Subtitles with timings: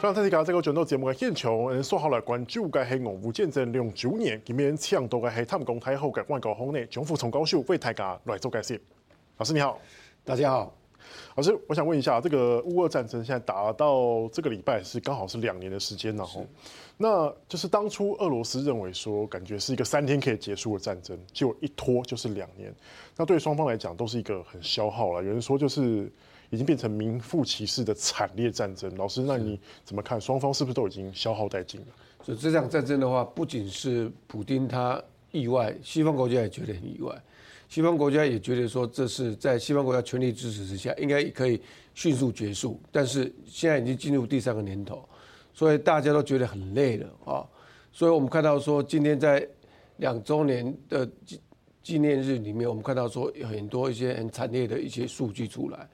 [0.00, 8.80] 非常谢谢大家这个转到节目的现场，嗯，说好了关注嘅系俄乌战争两周年，今面抢到嘅系淡江大学嘅外交系呢，张富聪教授为大家来做解释。
[9.36, 9.78] 老师你好，
[10.24, 10.74] 大家好。
[11.36, 16.46] 老师，我想问一下，这个乌俄战争现在打到这个礼拜是刚好是两年的时间了吼，
[16.96, 22.74] 那就是当初俄罗斯认为说，感觉是一个三天可以结束的战争，结果一拖就是两年，
[23.18, 25.22] 那对双方来讲都是一个很消耗了。
[25.22, 26.10] 有人说就是。
[26.50, 28.94] 已经变成名副其实的惨烈战争。
[28.96, 30.20] 老师，那你怎么看？
[30.20, 31.86] 双方是不是都已经消耗殆尽了？
[32.22, 37.14] 所以这场战争的话，不仅是普丁他意外，西方国家也觉得很意外。
[37.68, 41.60] 西方国家也觉得说，这是在西方国家全力支持之下，应该可以
[41.94, 42.80] 迅速结束。
[42.90, 45.08] 但是现在已经进入第三个年头，
[45.54, 47.46] 所以大家都觉得很累了啊。
[47.92, 49.46] 所以我们看到说，今天在
[49.98, 51.40] 两周年的纪
[51.80, 55.88] 纪念日里面，我们看到说有很多一些很惨烈的一些数据出来。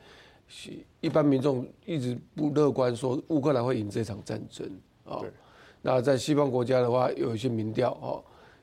[1.00, 4.68] 一般民众一直不乐观，说乌克兰会赢这场战争
[5.04, 5.20] 啊。
[5.82, 8.18] 那在西方国家的话，有一些民调啊，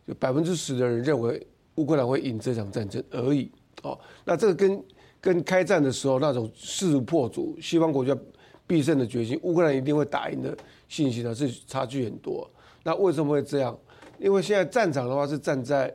[0.08, 1.46] 就百分之十的人认为
[1.76, 3.52] 乌克兰会赢这场战争而已。
[3.84, 4.84] 哦，那这个跟
[5.22, 8.18] 跟开战的时候那种势如破竹、西方国家
[8.68, 12.50] 必胜的决心，乌克兰一定会打赢的信心呢，是差距很多。
[12.84, 13.78] 那为什么会这样？
[14.20, 15.94] 因为现在战场的话是站在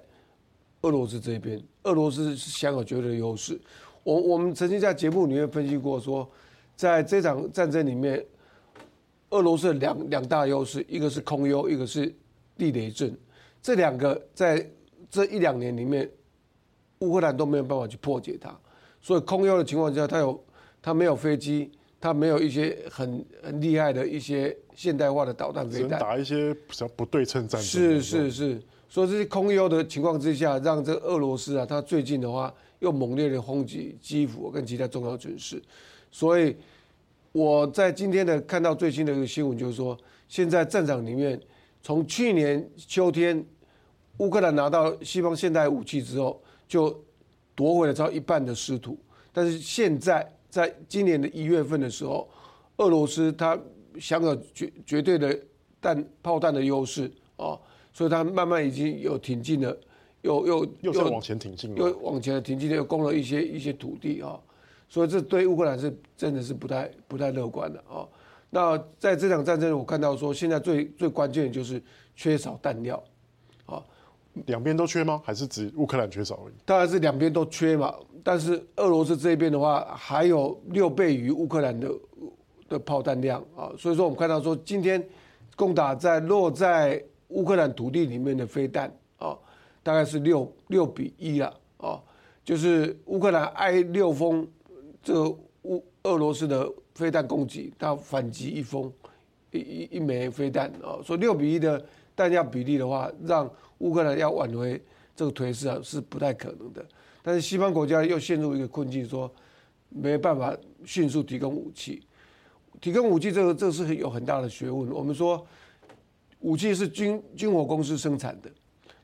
[0.82, 3.60] 俄罗斯这边，俄罗斯是享有绝对的优势。
[4.08, 6.26] 我我们曾经在节目里面分析过，说
[6.74, 8.24] 在这场战争里面，
[9.28, 12.10] 俄罗斯两两大优势，一个是空优，一个是
[12.56, 13.14] 地雷阵，
[13.60, 14.66] 这两个在
[15.10, 16.10] 这一两年里面，
[17.00, 18.58] 乌克兰都没有办法去破解它。
[19.02, 20.42] 所以空优的情况下，它有
[20.80, 21.70] 它没有飞机，
[22.00, 27.62] 它没有一些很很厉害的一些现代化的导弹飞弹，打一些比较不对称战争。
[27.62, 32.52] 是是是，所以这些空优的情况之下，让这个俄罗斯啊，它最近的话。
[32.80, 35.60] 又猛烈的轰击基辅跟其他重要城市，
[36.12, 36.54] 所以
[37.32, 39.98] 我在今天的看到最新的一个新闻，就是说，
[40.28, 41.40] 现在战场里面，
[41.82, 43.44] 从去年秋天
[44.18, 46.96] 乌克兰拿到西方现代武器之后，就
[47.56, 48.96] 夺回了超一半的失土，
[49.32, 52.28] 但是现在在今年的一月份的时候，
[52.78, 53.58] 俄罗斯它
[54.00, 55.38] 享有绝绝对的
[55.80, 57.58] 弹炮弹的优势啊，
[57.92, 59.76] 所以它慢慢已经有挺进了。
[60.22, 64.38] 又又又在往前挺进，又往前挺进，又攻了一些一些土地啊，
[64.88, 68.06] 所以这对乌克兰是真的是不太不太乐观的啊。
[68.50, 71.80] 那在这场战争，我看到说现在最最关键的就是
[72.16, 73.02] 缺少弹药
[73.66, 73.80] 啊。
[74.46, 75.22] 两边都缺吗？
[75.24, 76.54] 还是指乌克兰缺少而已？
[76.64, 77.94] 当然是两边都缺嘛。
[78.22, 81.90] 但是俄罗斯这边的话，还有六倍于乌克兰的
[82.68, 83.72] 的炮弹量啊。
[83.78, 85.02] 所以说我们看到说今天
[85.56, 89.36] 攻打在落在乌克兰土地里面的飞弹啊。
[89.80, 91.98] 大概是六六比一了啊，
[92.44, 94.46] 就是乌克兰挨六封
[95.02, 98.92] 这个乌俄罗斯的飞弹攻击，它反击一封
[99.50, 101.82] 一一一枚飞弹啊，所以六比一的
[102.14, 104.78] 弹药比例的话，让乌克兰要挽回
[105.18, 106.86] 这个颓势啊是不太可能的。
[107.20, 109.28] 但是西方国家又陷入一个困境，说
[109.88, 112.00] 没办法迅速提供武器，
[112.80, 114.88] 提供武器这个这个是有很大的学问。
[114.92, 115.44] 我们说
[116.38, 118.48] 武器是军军火公司生产的。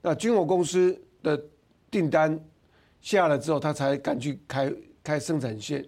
[0.00, 1.42] 那军火公司的
[1.91, 2.38] 订单
[3.00, 5.84] 下了之后，他才敢去开开生产线，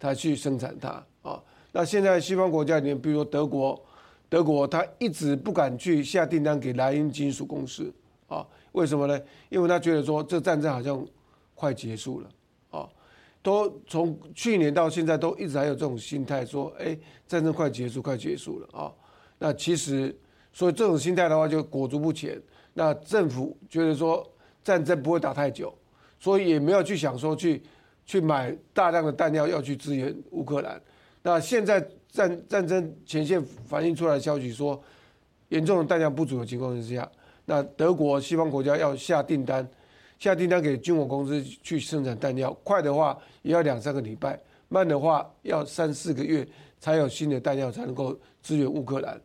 [0.00, 1.40] 他去生产它啊。
[1.70, 3.80] 那现在西方国家里面，比如说德国，
[4.28, 7.94] 德国他一直不敢去下订单给莱茵金属公司
[8.26, 8.44] 啊。
[8.78, 9.20] 为什么呢？
[9.48, 11.04] 因为他觉得说这战争好像
[11.56, 12.28] 快结束了
[12.70, 12.88] 啊。
[13.42, 16.96] 都从去年到现在都一直还有这种心态，说哎，
[17.26, 18.92] 战争快结束，快结束了啊。
[19.38, 20.14] 那其实，
[20.52, 22.40] 所以这种心态的话，就裹足不前。
[22.74, 24.24] 那政府觉得说
[24.62, 25.74] 战争不会打太久，
[26.20, 27.62] 所以也没有去想说去
[28.06, 30.80] 去买大量的弹药要去支援乌克兰。
[31.22, 34.80] 那现在战战争前线反映出来的消息说，
[35.48, 37.10] 严重的弹药不足的情况之下，
[37.50, 39.66] 那德国西方国家要下订单，
[40.18, 44.38] 下订单给军火公司去生产弹药，快的话也要两三个礼拜，
[44.68, 46.46] 慢的话要三四个月
[46.78, 49.18] 才有新的弹药才能够支援乌克兰。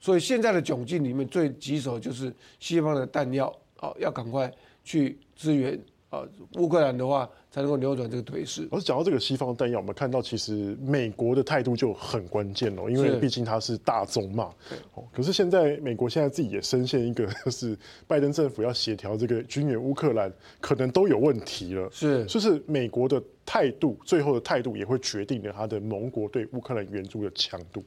[0.00, 3.46] 所以现在的窘境里面最棘手就是西方的弹药
[3.78, 4.52] 啊，要赶快
[4.82, 5.78] 去支援
[6.10, 8.66] 啊，乌克兰的话才能够扭转这个颓势。
[8.70, 14.50] 而讲到这个西方的弹药，我们看到其实美国的态度就很关键哦，因为毕竟它是大宗嘛。
[14.94, 21.88] 哦，可是现在美国现在自己也深陷一个， 就是拜登政府要协调这个军援乌克兰，可能都有问题了。
[21.92, 27.82] 是，就是美国的态度，最后的态度也会决定了他的盟国对乌克兰援助的强度。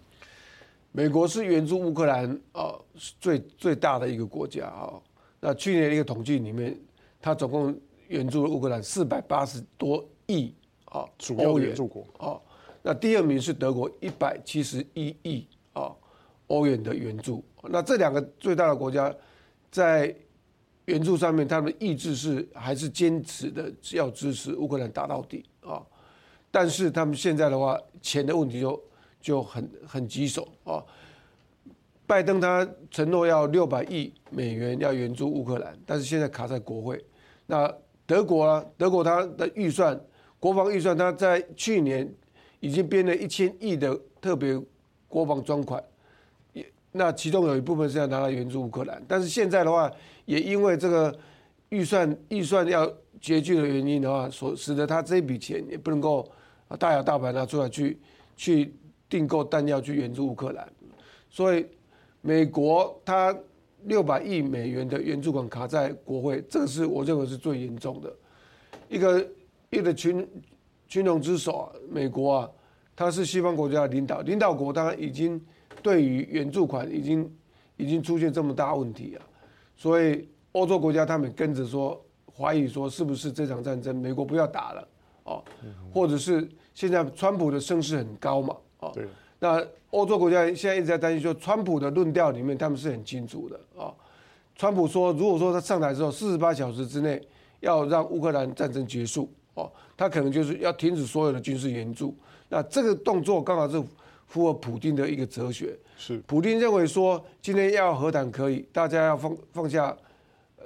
[0.91, 2.75] 美国是援助乌克兰啊
[3.19, 4.93] 最最大的一个国家啊。
[5.39, 6.77] 那去年的一个统计里面，
[7.19, 7.75] 它总共
[8.11, 10.53] 援助了乌克兰四百八十多亿
[10.85, 11.05] 啊
[11.37, 11.75] 欧元
[12.19, 12.39] 啊。
[12.83, 15.95] 那第二名是德国一百七十一亿啊
[16.47, 17.43] 欧元的援助。
[17.63, 19.13] 那这两个最大的国家
[19.71, 20.13] 在
[20.85, 25.81] 援助上面，他们的意志是还是坚持的要支持乌克兰打到底啊。
[26.49, 28.83] 但是他们现在的话，钱的问题就
[29.21, 30.83] 就很很棘手啊。
[32.05, 37.01] 拜登他承诺要六百亿美元要援助乌克兰，但是现在卡在国会。
[37.45, 37.73] 那
[38.11, 39.97] 德国啊，德国他的预算，
[40.37, 42.13] 国防预算，他在去年
[42.59, 44.61] 已经编了一千亿的特别
[45.07, 45.81] 国防专款，
[46.51, 49.89] 也那其中有一部分是要拿来援助乌克兰，但是现在的话，
[50.25, 51.17] 也因为这个
[51.69, 52.85] 预算预算要
[53.21, 56.29] 拮据的原因的话，所使得他这笔钱也不能够
[56.77, 57.97] 大摇大摆拿出来去
[58.35, 58.75] 去
[59.07, 60.67] 订购弹药去援助乌克兰，
[61.29, 61.65] 所以。
[62.23, 63.35] 美国它
[63.83, 68.13] 六百亿美元的援助款卡在国会，这个是我认为是最严重的。
[68.89, 69.27] 一个
[69.69, 70.27] 一个群
[70.87, 72.49] 群龙之首啊，美国啊，
[72.95, 75.41] 它是西方国家的领导领导国，当然已经
[75.81, 77.33] 对于援助款已经
[77.77, 79.25] 已经出现这么大问题啊，
[79.75, 81.99] 所以欧洲国家他们跟着说
[82.35, 84.87] 怀疑说是不是这场战争美国不要打了
[85.23, 85.43] 哦，
[85.93, 88.93] 或者是现在川普的声势很高嘛，哦。
[89.43, 89.59] 那
[89.89, 93.91] 欧洲国家现在一直在担心，说川普的论调里面，他们是很清楚的啊。
[94.55, 97.19] 川普说，如果说他上台之后四十八小时之内
[97.59, 102.15] 要让乌克兰战争结束，哦，他可能就是要停止所有的军事援助。
[102.49, 103.81] 那这个动作刚好是
[104.27, 105.75] 符合普丁的一个哲学。
[105.97, 109.97] 是，普丁认为说，今天要和谈可以，大家要放放下，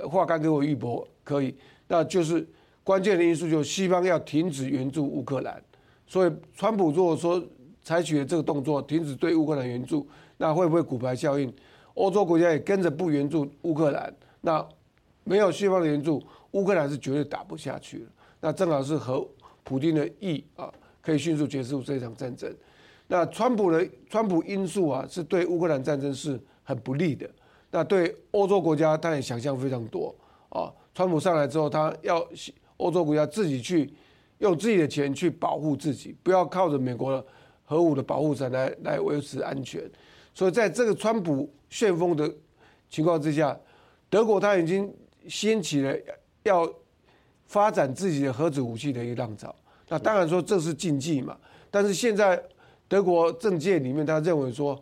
[0.10, 1.56] 话干给我玉帛可以，
[1.88, 2.46] 那就是
[2.84, 5.64] 关键的因素，就是西方要停止援助乌克兰。
[6.06, 7.42] 所以，川普如果说，
[7.86, 10.06] 采取了这个动作，停止对乌克兰援助，
[10.38, 11.54] 那会不会骨牌效应？
[11.94, 14.68] 欧洲国家也跟着不援助乌克兰，那
[15.24, 16.22] 没有西方的援助，
[16.52, 18.06] 乌克兰是绝对打不下去了。
[18.42, 19.26] 那正好是和
[19.64, 22.52] 普京的意啊，可以迅速结束这场战争。
[23.08, 27.30] 那川普的川普因素啊，是对乌克兰战争是很不利的。
[27.70, 30.14] 那对欧洲国家，他也想象非常多
[30.50, 30.74] 啊。
[30.96, 32.28] 川普上来之后，他要
[32.78, 33.94] 欧洲国家自己去
[34.40, 37.24] 用自己的钱去保护自己，不要靠着美国的。
[37.66, 39.82] 核武的保护伞来来维持安全，
[40.34, 42.32] 所以在这个川普旋风的
[42.90, 43.60] 情况之下，
[44.10, 44.94] 德国他已经
[45.28, 45.94] 掀起了
[46.44, 46.72] 要
[47.48, 49.54] 发展自己的核子武器的一个浪潮。
[49.90, 51.36] 那当然说这是禁忌嘛，
[51.72, 52.42] 但是现在
[52.88, 54.80] 德国政界里面他认为说，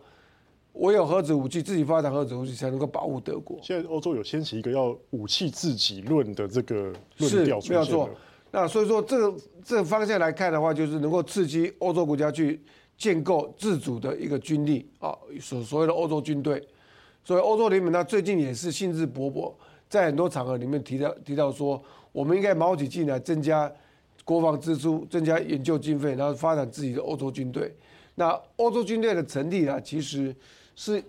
[0.72, 3.58] 我有核子武器，自己发展核子武器才能够保护德国。
[3.62, 8.10] 现在欧洲有掀起一个要武器自己论的这个论调出现了。
[8.56, 12.60] 那所以说，这个这个方向来看的话，就是能够刺激欧洲国家去
[12.96, 16.64] 建构自主的一个军力啊，所所谓的欧洲军队。
[17.24, 19.52] 所以欧洲联盟呢最近也是兴致勃勃，
[19.88, 23.68] 在很多场合里面提到提到说，我们应该卯起劲来增加
[24.24, 27.74] 国防支出，增加研究经费，然后发展自己的欧洲军队。
[28.14, 30.32] 那欧洲军队的成立啊，其实
[30.76, 31.02] 是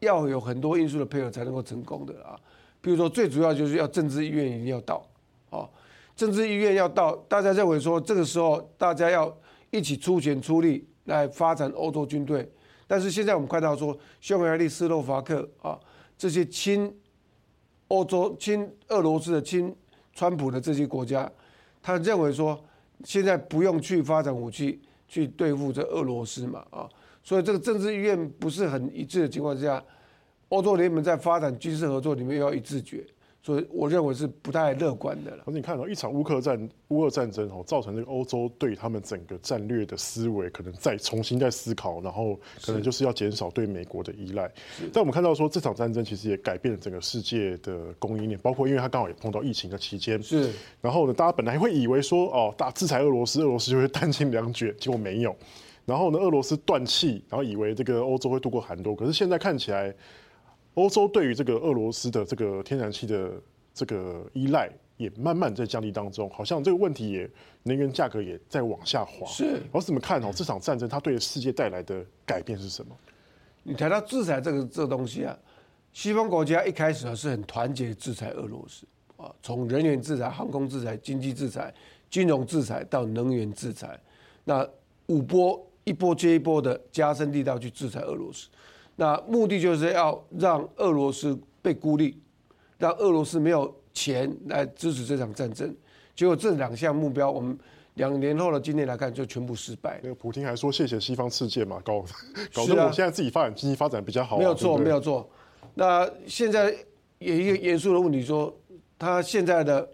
[0.00, 2.38] 要有很多因素的配合才能够成功的啊。
[2.82, 5.02] 比如说，最主要就是要政治意愿一定要到
[5.48, 5.66] 啊。
[6.20, 9.34] 政治意愿要到，大家认为说这个时候大家要
[9.70, 12.46] 一起出钱出力来发展欧洲军队，
[12.86, 15.80] 但是现在我们看到说，匈牙利、斯洛伐克啊
[16.18, 16.94] 这些亲
[17.88, 19.74] 欧洲、亲俄罗斯的、亲
[20.12, 21.26] 川普的这些国家，
[21.80, 22.62] 他认为说
[23.02, 26.86] 现在不用去发展武器去对付这俄罗斯嘛啊，
[27.22, 29.82] 所以这个政治意愿不是很一致的情况之下，
[30.50, 33.06] 欧洲联盟在发展军事合作里面要一致决。
[33.42, 35.42] 所以我认为是不太乐观的了。
[35.46, 44.50] 可是你看到一场乌克战乌俄战争哦，造成这个欧洲对他们整个战略的思维可能再重新再思考，然后可能就是要减少对美国的依赖。
[44.92, 50.22] 但我们看到说这场战争其实也改变了整个世界的供应链，包括因为它刚好也碰到疫情的期间。
[50.22, 50.52] 是。
[50.82, 55.34] 然后呢，大家本来会以为说哦，大制裁俄罗斯，俄罗斯就会弹尽粮绝，结果没有。
[55.86, 59.94] 然后呢，俄罗斯断气，然后以为这个欧洲会度过寒冬，可是现在看起来。
[60.74, 63.32] 欧洲对于这个俄罗斯的这个天然气的
[63.74, 67.28] 这个依赖也慢慢在降低当中，好像这个问题也
[67.64, 69.26] 能源价格也在往下滑。
[69.26, 70.30] 是，我怎么看哦？
[70.34, 72.96] 这场战争它对世界带来的改变是什么？
[73.62, 75.36] 你谈到制裁这个这个东西啊，
[75.92, 78.86] 西方国家一开始啊是很团结制裁俄罗斯
[79.16, 81.72] 啊，从人员制裁、航空制裁、经济制裁、
[82.08, 84.00] 金融制裁到能源制裁，
[84.44, 84.66] 那
[85.06, 88.48] 五波一波接一波的加深力道去制裁俄罗斯。
[89.00, 92.20] 那目的就是要让俄罗斯被孤立，
[92.76, 95.74] 让俄罗斯没有钱来支持这场战争。
[96.14, 97.58] 结果这两项目标，我们
[97.94, 99.98] 两年后的今天来看，就全部失败。
[100.02, 102.04] 那个普京还说谢谢西方世界嘛，搞
[102.52, 104.38] 搞得我现在自己发展经济发展比较好，啊。
[104.38, 105.26] 没有错，没有错。
[105.72, 106.70] 那现在
[107.20, 108.54] 有一个严肃的问题，说
[108.98, 109.88] 他现在的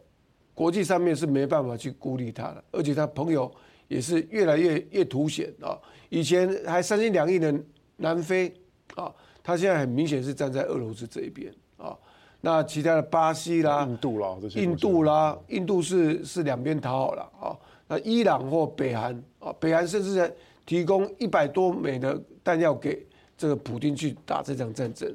[0.53, 3.49] 国际上面是没办法去孤立他的，而且他朋友
[3.87, 5.79] 也是越来越越凸显啊。
[6.09, 7.55] 以前还三心两意的
[7.99, 8.53] 南非。
[8.97, 11.97] 啊，他现在很明显是站在俄罗斯这一边啊。
[12.41, 17.57] 那其他的巴西啦、印度啦印度啦，印度是是两边讨好了啊。
[17.89, 20.33] 那伊朗或北韩啊，北韩甚至在
[20.65, 23.05] 提供一百多枚的弹药给
[23.39, 25.13] 这个普京去打这场战争。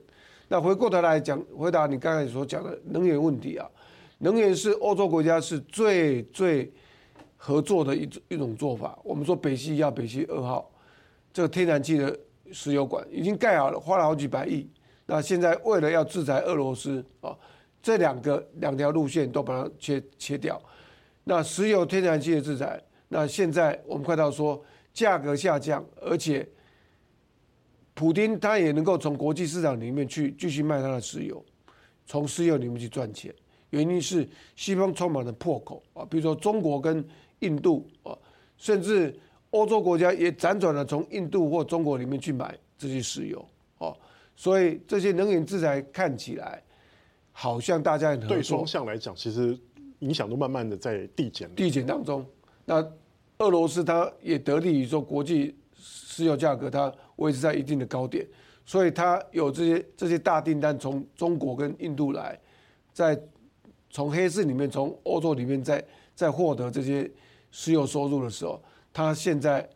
[0.47, 3.69] 那回过头来讲，回答你刚才所讲的能源问题啊，
[4.17, 6.71] 能源是欧洲国家是最最
[7.37, 8.97] 合作的一种一种做法。
[9.03, 10.69] 我们说北溪一号、北溪二号，
[11.31, 12.17] 这个天然气的
[12.53, 14.69] 石油管已经盖好了，花了好几百亿。
[15.05, 17.37] 那现在为了要制裁俄罗斯啊，
[17.81, 20.61] 这两个两条路线都把它切切掉。
[21.23, 26.47] 那石油天然气的制裁，那现在我们看到说价格下降，而且。
[27.93, 31.43] 普丁他也能够从国际市场里面去继续卖他的石油，
[32.05, 33.35] 从石油里面去赚钱。
[33.69, 37.05] 原因是西方充满了破口啊，比如说中国跟
[37.39, 38.17] 印度啊，
[38.57, 39.13] 甚至
[39.51, 43.45] 欧洲国家也辗转的从印度或中国里面去买这些石油
[43.77, 43.95] 哦，
[44.35, 46.61] 所以这些能源制裁看起来
[47.31, 48.15] 好像大家。
[48.15, 49.57] 对双向来讲，其实
[49.99, 51.53] 影响都慢慢的在递减。
[51.55, 52.25] 递减当中，
[52.65, 52.75] 那
[53.37, 56.91] 俄罗斯它也得利于说国际石油价格它。
[57.17, 58.25] 维持在一定的高点，
[58.65, 62.39] 所以它有这些这些大订单从中国跟印度来，
[62.91, 63.15] 在
[63.91, 67.07] 从黑市里面从欧洲里面在在获得这些
[67.51, 68.59] 石油收入的时候，
[68.93, 69.67] 他现在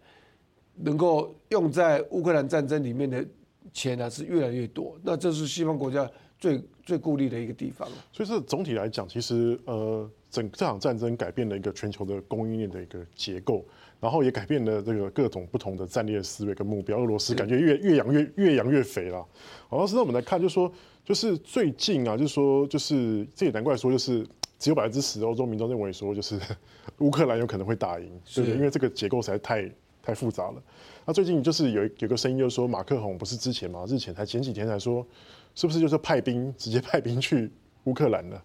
[0.75, 3.25] 能够用在乌克兰战争里面的
[3.72, 7.88] 钱呢是越来越多，那这是西方国家最最顾虑的一个地方。
[8.12, 13.63] 所以这总体来讲，其实呃，整这场战争改变了一个全球的供应链的一个结构。
[14.01, 17.00] 然后也改变了这个各种不同的战略思维跟目标。
[17.00, 19.25] 俄罗斯感觉越越养越越养越肥了。
[19.68, 20.72] 好，那现在我们来看，就是说，
[21.04, 24.24] 就是最近啊，就是说，就是这也难怪说，就是
[24.60, 26.38] 只有百分之十欧洲民众认为说，就是
[27.00, 28.58] 乌克兰有可能会打赢，对不对？
[28.58, 29.72] 因为这个结构实在太
[30.04, 30.62] 太复杂了。
[31.06, 35.08] 那最近就是有有个声音，就是说马克宏不是之前嘛，日前才前几天才说，
[35.56, 37.50] 是不是就是派兵直接派兵去
[37.86, 38.44] 乌克兰了？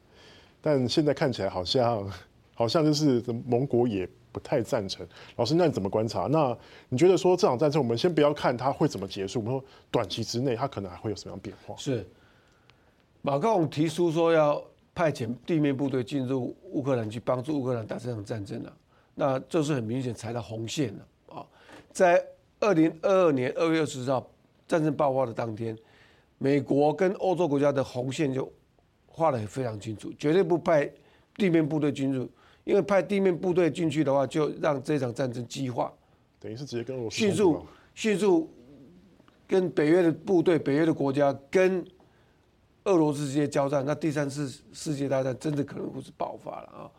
[0.60, 2.10] 但现在看起来好像
[2.54, 4.08] 好像就是盟国也。
[4.32, 6.28] 不太赞成，老师，那你怎么观察？
[6.28, 6.56] 那
[6.88, 11.74] 你觉得说这场战争，我们先不要看它会怎么结束，我们说短期之内它可能还会有什么样变化？
[11.76, 12.08] 是
[13.22, 14.62] 马克龙提出说要
[14.94, 18.72] 派遣地面部队进入乌克兰去帮助乌克兰打这场战争了，
[19.16, 21.46] 那这是很明显踩到红线了啊！
[21.90, 22.24] 在
[22.60, 24.24] 二零二二年二月二十号
[24.68, 25.76] 战争爆发的当天，
[26.38, 28.48] 美国跟欧洲国家的红线就
[29.10, 30.90] 画的也非常清楚，绝对不派
[31.36, 32.26] 地面部队进入。
[32.64, 35.92] 因为派地面部队进去的话，就让这场战争激化，
[36.38, 38.48] 等于是直接跟俄罗斯迅速迅速
[39.48, 41.84] 跟北约的部队、北约的国家跟
[42.84, 46.90] 俄罗斯直接交战，那第三次世界大战真的可能会是爆发了啊！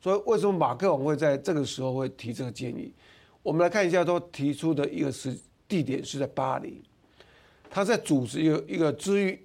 [0.00, 2.92] 所以为什么马克龙会在这个时候会提这个建议？
[3.42, 6.82] 我们来看一下，他提出的一个时地点是在巴黎，
[7.68, 9.38] 他在组织一个一个支援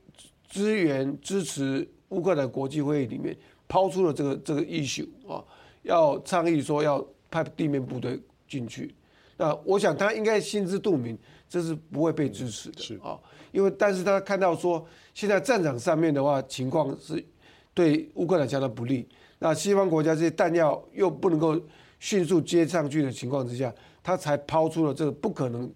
[0.47, 3.35] 支援支持乌克兰国际会议里面
[3.67, 5.43] 抛出了这个这个 issue 啊。
[5.83, 8.93] 要倡议说要派地面部队进去，
[9.35, 11.17] 那我想他应该心知肚明，
[11.49, 13.17] 这是不会被支持的啊。
[13.51, 17.25] 因为但是他看到说现在战场上面的话情况是
[17.73, 19.07] 对乌克兰相当不利，
[19.39, 21.59] 那西方国家这些弹药又不能够
[21.99, 25.67] 迅速接上去的情况之下，他才抛出了这个不可能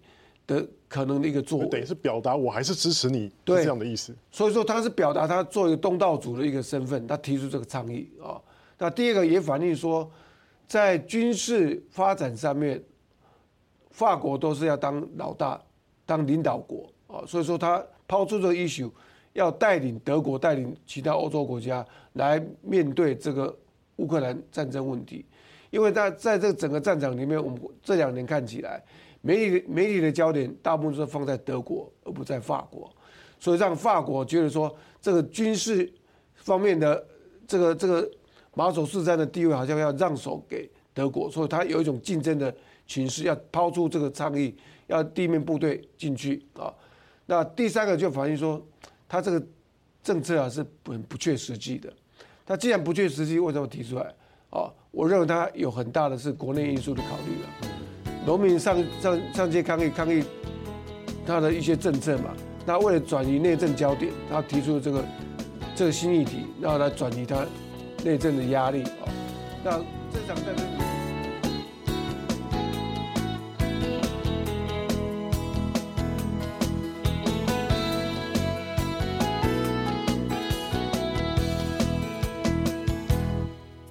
[0.46, 4.14] 的可能的一个作为，等于是表达我还是支持你，对这样的意思。
[4.30, 8.40] 所以说他是表达他作为一个东道主的一个身份，他提出这个倡议啊。
[8.78, 10.08] 那第二个也反映说，
[10.66, 12.82] 在军事发展上面，
[13.90, 15.60] 法国都是要当老大、
[16.04, 18.90] 当领导国啊，所以说他抛出这个 issue，
[19.32, 23.56] 要带领德国、带领其他欧洲国家来面对这个
[23.96, 25.24] 乌克兰战争问题，
[25.70, 28.82] 因为在在这个整个战场里面，我们这两年看起来，
[29.20, 32.90] 媒体媒体的焦点大部分是放在德国，而不在法国，
[33.38, 35.92] 所以让法国觉得说，这个军事
[36.34, 37.06] 方面的
[37.46, 38.10] 这个这个。
[38.58, 42.50] 马首是瞻的地位好像要让手给德国，所以他有一种竞争的
[42.86, 44.56] 情势，要抛出这个倡议，
[44.86, 46.72] 要地面部队进去啊。
[47.26, 48.66] 那第三个就反映说，
[49.06, 49.46] 他这个
[50.02, 51.92] 政策啊是很不切实际的。
[52.46, 54.14] 他既然不切实际，为什么提出来？
[54.50, 57.48] 哦，我认为他有很大的是国内因素的考虑了。
[58.24, 60.24] 农民上上上街抗议抗议
[61.26, 62.34] 他的一些政策嘛，
[62.64, 65.04] 那为了转移内政焦点，他提出了这个
[65.74, 67.44] 这个新议题，然后来转移他。
[68.04, 69.08] 内政的压力啊，
[69.64, 69.70] 那
[70.12, 70.85] 这场战争。